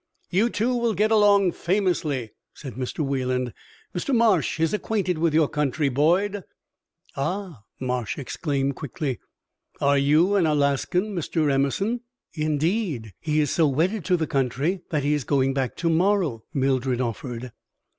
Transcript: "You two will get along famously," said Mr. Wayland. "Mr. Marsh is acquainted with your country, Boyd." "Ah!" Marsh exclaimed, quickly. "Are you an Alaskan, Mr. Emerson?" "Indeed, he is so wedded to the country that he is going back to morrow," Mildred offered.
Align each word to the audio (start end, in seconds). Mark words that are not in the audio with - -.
"You 0.31 0.49
two 0.49 0.75
will 0.75 0.95
get 0.95 1.11
along 1.11 1.51
famously," 1.51 2.31
said 2.55 2.73
Mr. 2.73 3.05
Wayland. 3.05 3.53
"Mr. 3.93 4.15
Marsh 4.15 4.59
is 4.59 4.73
acquainted 4.73 5.19
with 5.19 5.31
your 5.31 5.47
country, 5.47 5.89
Boyd." 5.89 6.43
"Ah!" 7.15 7.65
Marsh 7.79 8.17
exclaimed, 8.17 8.75
quickly. 8.75 9.19
"Are 9.79 9.99
you 9.99 10.33
an 10.37 10.47
Alaskan, 10.47 11.13
Mr. 11.13 11.51
Emerson?" 11.51 12.01
"Indeed, 12.33 13.13
he 13.19 13.39
is 13.41 13.51
so 13.51 13.67
wedded 13.67 14.03
to 14.05 14.17
the 14.17 14.25
country 14.25 14.81
that 14.89 15.03
he 15.03 15.13
is 15.13 15.23
going 15.23 15.53
back 15.53 15.75
to 15.75 15.89
morrow," 15.91 16.45
Mildred 16.51 16.99
offered. 16.99 17.51